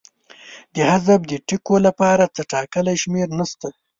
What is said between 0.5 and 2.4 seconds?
د حذف د ټکو لپاره